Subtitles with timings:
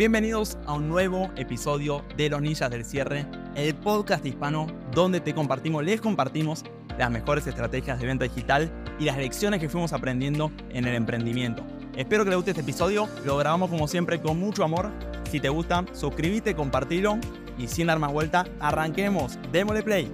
[0.00, 5.84] Bienvenidos a un nuevo episodio de Los Ninjas del Cierre, el podcast hispano donde compartimos,
[5.84, 6.64] les compartimos
[6.96, 11.62] las mejores estrategias de venta digital y las lecciones que fuimos aprendiendo en el emprendimiento.
[11.94, 14.90] Espero que les guste este episodio, lo grabamos como siempre con mucho amor.
[15.30, 17.18] Si te gusta, suscríbete, compartilo
[17.58, 20.10] y sin dar más vuelta, arranquemos, démosle play.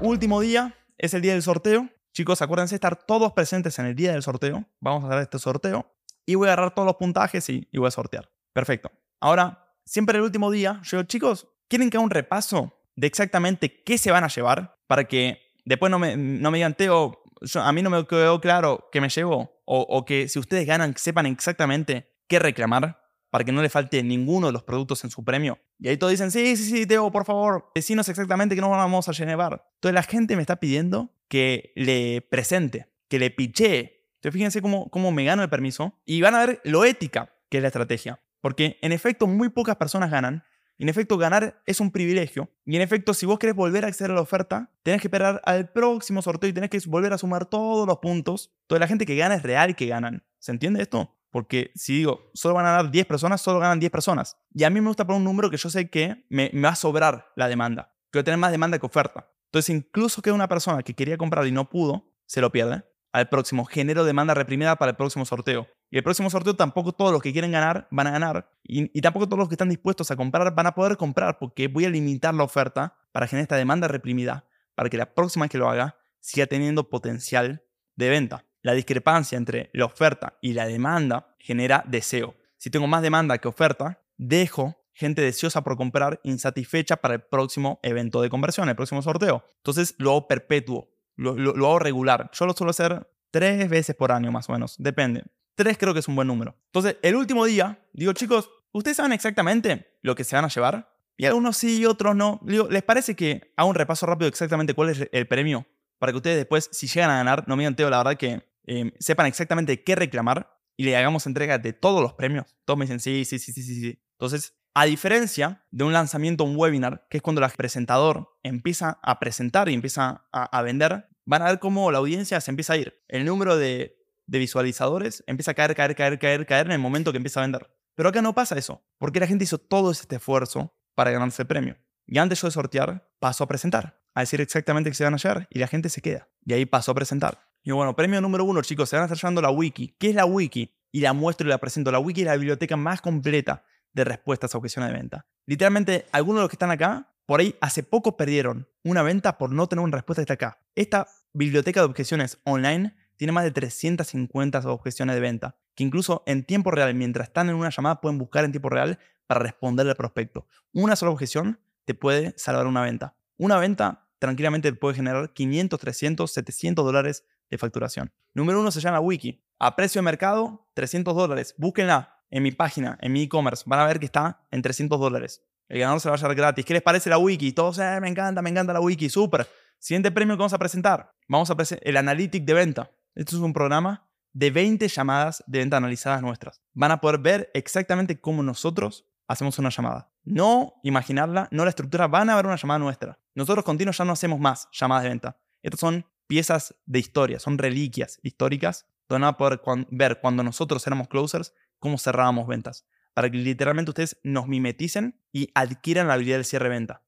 [0.00, 1.88] Último día, es el día del sorteo.
[2.12, 4.64] Chicos, acuérdense de estar todos presentes en el día del sorteo.
[4.78, 5.90] Vamos a hacer este sorteo
[6.26, 8.30] y voy a agarrar todos los puntajes y, voy a sortear.
[8.52, 8.90] Perfecto.
[9.20, 13.82] Ahora, siempre el último día, yo digo, chicos, ¿quieren que haga un repaso de exactamente
[13.84, 14.76] qué se van a llevar?
[14.86, 17.22] Para que después no me, no me digan, Teo,
[17.54, 19.60] a mí no me quedó claro qué me llevo.
[19.72, 24.48] O, que si ustedes ganan, sepan exactamente qué reclamar para que no le falte ninguno
[24.48, 25.60] de los productos en su premio.
[25.78, 29.08] Y ahí todos dicen, sí, sí, sí, Teo, por favor, decinos exactamente qué nos vamos
[29.08, 29.64] a llevar.
[29.76, 34.90] Entonces la gente me está pidiendo que le presente, que le pichee entonces fíjense cómo,
[34.90, 38.20] cómo me gano el permiso y van a ver lo ética que es la estrategia.
[38.42, 40.44] Porque en efecto muy pocas personas ganan.
[40.76, 42.50] En efecto, ganar es un privilegio.
[42.66, 45.40] Y en efecto, si vos querés volver a acceder a la oferta, tenés que esperar
[45.44, 48.52] al próximo sorteo y tenés que volver a sumar todos los puntos.
[48.66, 50.22] Toda la gente que gana es real que ganan.
[50.38, 51.16] ¿Se entiende esto?
[51.30, 54.36] Porque si digo, solo van a ganar 10 personas, solo ganan 10 personas.
[54.52, 56.70] Y a mí me gusta poner un número que yo sé que me, me va
[56.70, 57.94] a sobrar la demanda.
[58.10, 59.30] Que voy a tener más demanda que oferta.
[59.46, 63.28] Entonces, incluso que una persona que quería comprar y no pudo, se lo pierde al
[63.28, 65.66] próximo, genero demanda reprimida para el próximo sorteo.
[65.90, 69.26] Y el próximo sorteo tampoco todos los que quieren ganar van a ganar y, tampoco
[69.26, 72.32] todos los que están dispuestos a comprar van a poder comprar porque voy a limitar
[72.34, 74.44] la oferta para generar esta demanda reprimida
[74.76, 77.64] para que la próxima que lo haga siga teniendo potencial
[77.96, 78.44] de venta.
[78.62, 82.36] La discrepancia entre la oferta y la demanda genera deseo.
[82.56, 87.80] Si tengo más demanda que oferta, dejo gente deseosa por comprar insatisfecha para el próximo
[87.82, 89.44] evento de conversión, el próximo sorteo.
[89.56, 92.30] Entonces lo perpetuo lo, hago regular.
[92.32, 95.24] Yo lo suelo hacer tres veces por año más o menos, depende.
[95.54, 96.56] Tres creo que es un buen número.
[96.66, 100.94] Entonces, el último día, digo, chicos, ¿ustedes saben exactamente lo que se van a llevar?
[101.16, 102.40] Y algunos sí otros no.
[102.42, 105.66] Digo, ¿les parece que haga un repaso rápido exactamente cuál es el premio?
[105.98, 108.90] Para que ustedes después, si llegan a ganar, no me Teo, la verdad que em,
[108.98, 112.56] sepan exactamente qué reclamar y le hagamos entrega de todos los premios.
[112.64, 113.80] Todos me dicen, sí, sí, sí, sí, sí.
[113.80, 114.02] sí.
[114.12, 119.18] Entonces, a diferencia de un lanzamiento, un webinar, que es cuando el presentador empieza a
[119.18, 123.00] presentar y empieza a vender, van a ver cómo la audiencia se empieza a ir.
[123.06, 123.96] El número de,
[124.26, 127.70] visualizadores empieza a caer, caer, caer, caer, caer en el momento que empieza a vender.
[127.94, 131.46] Pero acá no pasa eso, porque la gente hizo todo este esfuerzo para ganarse el
[131.46, 131.76] premio.
[132.04, 135.18] Y antes yo de sortear, paso a presentar, a decir exactamente qué se van a
[135.18, 136.28] hallar y la gente se queda.
[136.44, 137.46] Y ahí paso a presentar.
[137.62, 139.94] Y bueno, premio número uno, chicos, se van a estar llevando la wiki.
[140.00, 140.74] ¿Qué es la wiki?
[140.90, 141.92] Y la muestro y la presento.
[141.92, 145.26] La wiki es la biblioteca más completa de respuestas a objeciones de venta.
[145.46, 149.52] Literalmente, algunos de los que están acá, por ahí hace poco perdieron una venta por
[149.52, 150.58] no tener una respuesta hasta acá.
[150.74, 156.44] Esta biblioteca de objeciones online tiene más de 350 objeciones de venta, que incluso en
[156.44, 159.96] tiempo real, mientras están en una llamada, pueden buscar en tiempo real para responderle al
[159.96, 160.46] prospecto.
[160.72, 163.14] Una sola objeción te puede salvar una venta.
[163.36, 168.12] Una venta tranquilamente puede generar 500, 300, 700 dólares de facturación.
[168.34, 169.42] Número uno se llama Wiki.
[169.58, 171.54] A precio de mercado, 300 dólares.
[171.58, 173.64] Búsquenla en mi página, en mi e-commerce.
[173.66, 175.42] Van a ver que está en 300 dólares.
[175.68, 176.64] El ganador se va a llevar gratis.
[176.64, 177.52] ¿Qué les parece la Wiki?
[177.52, 179.08] Todos, eh, me encanta, me encanta la Wiki.
[179.08, 179.46] Súper.
[179.80, 181.14] Siguiente premio que vamos a presentar.
[181.26, 182.90] Vamos a presentar el Analytic de venta.
[183.14, 186.60] Esto es un programa de 20 llamadas de venta analizadas nuestras.
[186.74, 190.12] Van a poder ver exactamente cómo nosotros hacemos una llamada.
[190.22, 193.18] No imaginarla, no la estructura, van a ver una llamada nuestra.
[193.34, 195.38] Nosotros continuos ya no hacemos más llamadas de venta.
[195.62, 200.86] Estas son piezas de historia, son reliquias históricas donde van a poder ver cuando nosotros
[200.86, 202.84] éramos closers cómo cerrábamos ventas.
[203.14, 207.02] Para que literalmente ustedes nos mimeticen y adquieran la habilidad del cierre de venta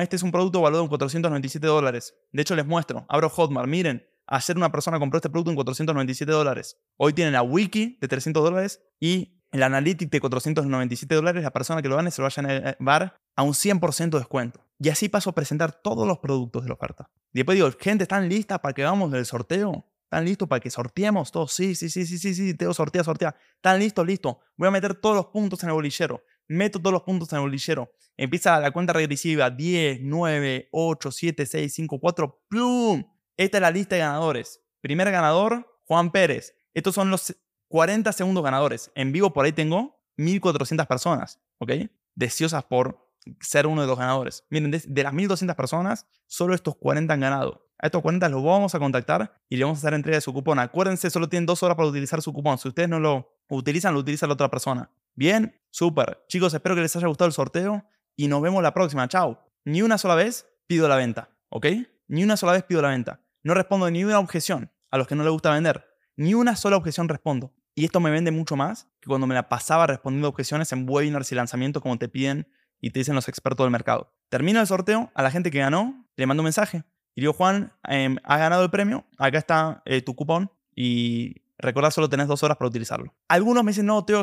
[0.00, 2.14] este es un producto valuado en 497 dólares.
[2.32, 3.06] De hecho, les muestro.
[3.08, 3.68] Abro Hotmart.
[3.68, 6.76] Miren, ayer una persona compró este producto en 497 dólares.
[6.96, 11.42] Hoy tienen la wiki de 300 dólares y el analytic de 497 dólares.
[11.42, 14.60] La persona que lo gane se lo vaya a llevar a un 100% de descuento.
[14.78, 17.10] Y así paso a presentar todos los productos de la oferta.
[17.32, 19.86] Y después digo, gente, ¿están listas para que hagamos el sorteo?
[20.04, 21.52] ¿Están listos para que sorteemos todos?
[21.52, 23.36] Sí, sí, sí, sí, sí, sí, Teo, sortea, sortea.
[23.56, 24.06] ¿Están listos?
[24.06, 24.40] Listo.
[24.56, 27.42] Voy a meter todos los puntos en el bolillero meto todos los puntos en el
[27.42, 27.92] bolillero.
[28.16, 33.04] Empieza la cuenta regresiva, 10, 9, 8, 7, 6, 5, 4, ¡plum!
[33.36, 34.60] Esta es la lista de ganadores.
[34.80, 36.54] Primer ganador, Juan Pérez.
[36.74, 37.34] Estos son los
[37.68, 38.90] 40 segundos ganadores.
[38.94, 41.72] En vivo por ahí tengo 1400 personas, ¿ok?
[42.14, 43.08] Deseosas por
[43.40, 44.44] ser uno de los ganadores.
[44.50, 47.66] Miren, de, las 1200 personas, solo estos 40 han ganado.
[47.78, 50.32] A estos 40 los vamos a contactar y le vamos a hacer entrega de su
[50.32, 50.58] cupón.
[50.58, 52.58] Acuérdense, solo tienen dos horas para utilizar su cupón.
[52.58, 54.90] Si ustedes no lo utilizan, lo utiliza la otra persona.
[55.18, 56.24] Bien, súper.
[56.28, 57.84] Chicos, espero que les haya gustado el sorteo
[58.14, 59.08] y nos vemos la próxima.
[59.08, 59.50] Chao.
[59.64, 61.66] Ni una sola vez pido la venta, ¿ok?
[62.06, 63.20] Ni una sola vez pido la venta.
[63.42, 65.84] No respondo ni una objeción a los que no les gusta vender.
[66.14, 67.52] Ni una sola objeción respondo.
[67.74, 71.32] Y esto me vende mucho más que cuando me la pasaba respondiendo objeciones en webinars
[71.32, 72.46] y lanzamientos como te piden
[72.80, 74.14] y te dicen los expertos del mercado.
[74.28, 76.84] Termino el sorteo, a la gente que ganó le mando un mensaje.
[77.16, 81.90] Y digo, Juan, eh, has ganado el premio, acá está eh, tu cupón y recuerda
[81.90, 83.12] solo tenés dos horas para utilizarlo.
[83.26, 84.22] Algunos me dicen, no, Teo,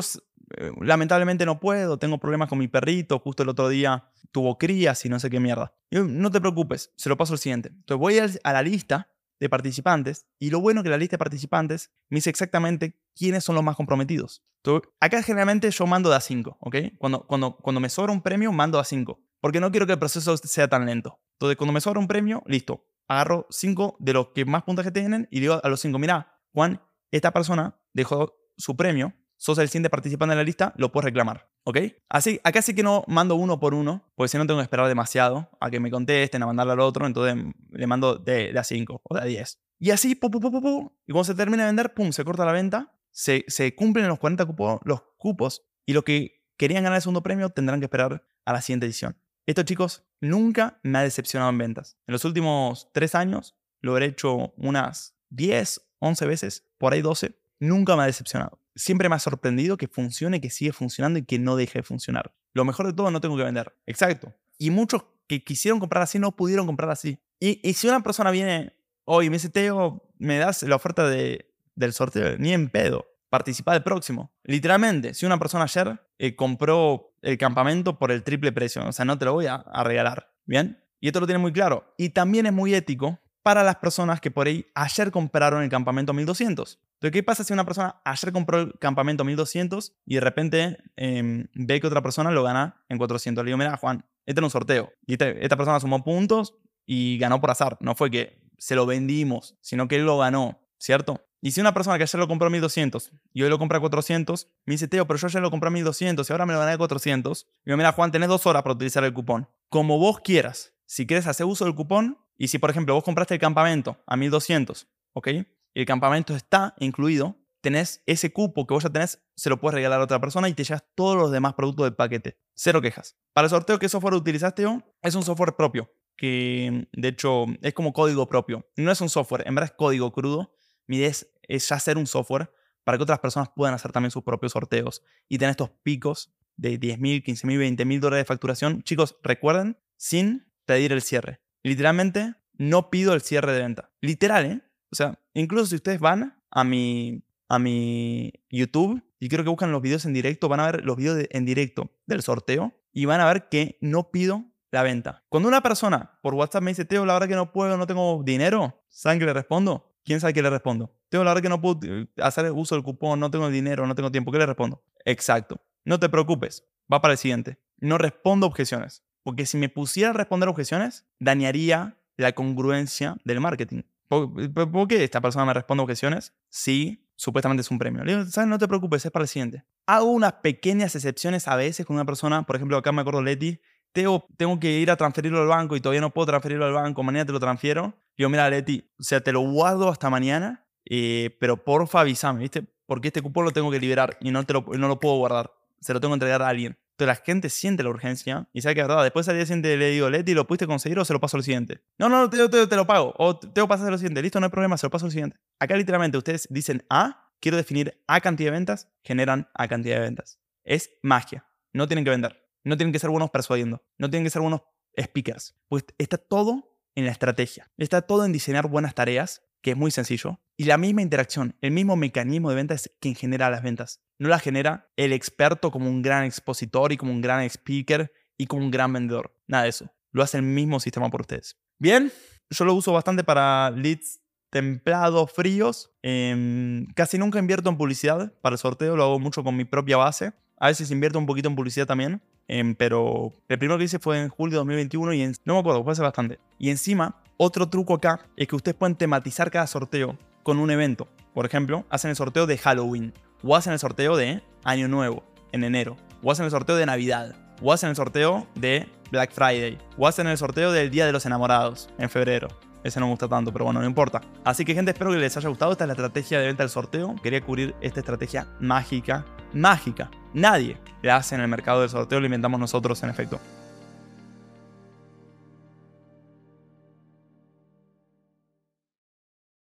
[0.56, 5.04] eh, lamentablemente no puedo, tengo problemas con mi perrito, justo el otro día tuvo crías
[5.04, 5.74] y no sé qué mierda.
[5.90, 7.70] no te preocupes, se lo paso al siguiente.
[7.70, 11.90] Entonces voy a la lista de participantes y lo bueno que la lista de participantes
[12.08, 14.44] me dice exactamente quiénes son los más comprometidos.
[14.62, 16.76] Entonces, acá generalmente yo mando de a 5, ¿ok?
[16.98, 19.98] Cuando, cuando, cuando me sobra un premio, mando a 5, porque no quiero que el
[19.98, 21.20] proceso sea tan lento.
[21.34, 25.28] Entonces, cuando me sobra un premio, listo, agarro 5 de los que más puntaje tienen
[25.30, 29.90] y digo a los 5, mira, Juan, esta persona dejó su premio, sos el siguiente
[29.90, 31.48] participante en la lista, lo puedes reclamar.
[31.64, 31.78] ¿Ok?
[32.08, 34.88] Así, acá sí que no mando uno por uno, porque si no tengo que esperar
[34.88, 37.36] demasiado a que me contesten, a mandarle al otro, entonces
[37.70, 39.60] le mando de, a 5 o de a 10.
[39.78, 42.52] Y así, pu, pu, pu, y cuando se termina de vender, pum, se corta la
[42.52, 43.44] venta, se,
[43.74, 47.80] cumplen los 40 cupos, los cupos, y los que querían ganar el segundo premio tendrán
[47.80, 49.16] que esperar a la siguiente edición.
[49.44, 51.96] Esto, chicos, nunca me ha decepcionado en ventas.
[52.06, 57.38] En los últimos 3 años lo habré hecho unas 10, 11 veces, por ahí 12.
[57.58, 61.38] Nunca me ha decepcionado siempre me ha sorprendido que funcione, que sigue funcionando y que
[61.38, 62.32] no deje de funcionar.
[62.52, 63.74] Lo mejor de todo, no tengo que vender.
[63.86, 64.32] Exacto.
[64.58, 67.18] Y muchos que quisieron comprar así no pudieron comprar así.
[67.40, 68.74] Y, si una persona viene
[69.04, 73.06] hoy y me dice, Teo, me das la oferta de, del sorteo, ni en pedo.
[73.28, 74.32] Participa del próximo.
[74.44, 79.04] Literalmente, si una persona ayer eh, compró el campamento por el triple precio, o sea,
[79.04, 80.32] no te lo voy a, a regalar.
[80.44, 80.80] ¿Bien?
[81.00, 81.92] Y esto lo tiene muy claro.
[81.98, 86.12] Y también es muy ético para las personas que por ahí ayer compraron el campamento
[86.12, 86.80] 1200.
[86.94, 91.46] Entonces, ¿qué pasa si una persona ayer compró el campamento 1200 y de repente em,
[91.54, 93.44] ve que otra persona lo gana en 400?
[93.44, 94.92] Le digo, mira, Juan, este es un sorteo.
[95.06, 96.54] Y esta persona sumó puntos
[96.86, 97.76] y ganó por azar.
[97.78, 101.24] No fue que se lo vendimos, sino que él lo ganó, ¿cierto?
[101.40, 103.80] Y si una persona que ayer lo compró a 1200 y hoy lo compra a
[103.80, 106.58] 400, me dice, Teo, pero yo ayer lo compré a 1200 y ahora me lo
[106.58, 107.46] gané a 400.
[107.60, 109.48] Y digo, mira, Juan, tenés dos horas para utilizar el cupón.
[109.68, 110.72] Como vos quieras.
[110.84, 114.16] Si quieres hacer uso del cupón y si, por ejemplo, vos compraste el campamento a
[114.16, 115.28] 1200, ¿ok?
[115.76, 119.74] y el campamento está incluido, tenés ese cupo que vos ya tenés, se lo puedes
[119.74, 122.38] regalar a otra persona y te llevas todos los demás productos del paquete.
[122.54, 123.14] Cero quejas.
[123.34, 124.82] Para el sorteo, ¿qué software utilizaste yo?
[125.02, 128.66] Es un software propio, que de hecho es como código propio.
[128.76, 130.56] No es un software, en verdad es código crudo.
[130.86, 132.50] Mi idea es, ya hacer un software
[132.82, 136.80] para que otras personas puedan hacer también sus propios sorteos y tener estos picos de
[136.80, 138.82] 10.000, 15.000, 20.000 dólares de facturación.
[138.82, 141.42] Chicos, recuerden, sin pedir el cierre.
[141.66, 143.90] Literalmente, no pido el cierre de venta.
[144.00, 144.62] Literal, ¿eh?
[144.92, 149.72] O sea, incluso si ustedes van a mi, a mi YouTube y creo que buscan
[149.72, 153.20] los videos en directo, van a ver los videos en directo del sorteo y van
[153.20, 155.24] a ver que no pido la venta.
[155.28, 158.22] Cuando una persona por WhatsApp me dice, Teo, la verdad que no puedo, no tengo
[158.24, 159.96] dinero, ¿saben qué le respondo?
[160.04, 160.96] ¿Quién sabe qué le respondo?
[161.08, 163.96] Teo, la verdad que no puedo eh, hacer uso del cupón, no tengo dinero, no
[163.96, 164.30] tengo tiempo.
[164.30, 164.84] ¿Qué le respondo?
[165.04, 165.60] Exacto.
[165.84, 166.64] No te preocupes.
[166.92, 167.58] Va para el siguiente.
[167.78, 169.02] No respondo objeciones.
[169.26, 173.82] Porque si me pusiera a responder objeciones, dañaría la congruencia del marketing.
[174.06, 176.32] ¿Por, qué esta persona me responde objeciones?
[176.48, 178.04] Sí, supuestamente es un premio.
[178.04, 178.48] Le ¿sabes?
[178.48, 179.64] No te preocupes, es para el siguiente.
[179.84, 183.58] Hago unas pequeñas excepciones a veces con una persona, por ejemplo, acá me acuerdo Leti,
[183.90, 187.02] tengo, tengo que ir a transferirlo al banco y todavía no puedo transferirlo al banco,
[187.02, 187.98] mañana te lo transfiero.
[188.16, 192.64] Digo, mira, Leti, o sea, te lo guardo hasta mañana, eh, pero porfa avísame, ¿viste?
[192.86, 195.52] Porque este cupón lo tengo que liberar y no, te lo, no lo puedo guardar.
[195.80, 196.78] Se lo tengo que entregar a alguien.
[196.96, 199.02] Entonces la gente siente la urgencia y sabe que es verdad.
[199.02, 201.42] Después al día siguiente le digo, Leti, ¿lo pudiste conseguir o se lo paso al
[201.42, 201.82] siguiente?
[201.98, 203.12] No, no, te, te, te lo pago.
[203.18, 204.22] O tengo que pasar al siguiente.
[204.22, 205.36] Listo, no hay problema, se lo paso al siguiente.
[205.60, 210.00] Acá literalmente ustedes dicen A, quiero definir A cantidad de ventas, generan A cantidad de
[210.00, 210.40] ventas.
[210.64, 211.44] Es magia.
[211.74, 212.42] No tienen que vender.
[212.64, 213.84] No tienen que ser buenos persuadiendo.
[213.98, 214.62] No tienen que ser buenos
[214.98, 215.54] speakers.
[215.68, 217.70] Pues está todo en la estrategia.
[217.76, 220.38] Está todo en diseñar buenas tareas que es muy sencillo.
[220.56, 224.00] Y la misma interacción, el mismo mecanismo de venta es quien genera las ventas.
[224.16, 228.46] No las genera el experto como un gran expositor y como un gran speaker y
[228.46, 229.36] como un gran vendedor.
[229.48, 229.90] Nada de eso.
[230.12, 231.56] Lo hace el mismo sistema por ustedes.
[231.80, 232.12] Bien,
[232.48, 234.20] yo lo uso bastante para leads
[234.50, 235.90] templados, fríos.
[236.00, 239.96] Em, casi nunca invierto en publicidad para el sorteo, lo hago mucho con mi propia
[239.96, 240.32] base.
[240.58, 244.22] A veces invierto un poquito en publicidad también, em, pero el primero que hice fue
[244.22, 246.38] en julio de 2021 y no me acuerdo, fue hace bastante.
[246.58, 251.08] Y encima otro truco acá es que ustedes pueden tematizar cada sorteo con un evento.
[251.34, 255.22] Por ejemplo, hacen el sorteo de Halloween, o hacen el sorteo de Año Nuevo,
[255.52, 259.76] en enero, o hacen el sorteo de Navidad, o hacen el sorteo de Black Friday,
[259.98, 262.48] o hacen el sorteo del Día de los Enamorados, en febrero.
[262.82, 264.20] Ese no me gusta tanto, pero bueno, no importa.
[264.44, 265.72] Así que gente, espero que les haya gustado.
[265.72, 267.16] Esta es la estrategia de venta del sorteo.
[267.20, 269.26] Quería cubrir esta estrategia mágica.
[269.56, 270.10] Mágica.
[270.34, 273.40] Nadie la hace en el mercado del sorteo, lo inventamos nosotros en efecto.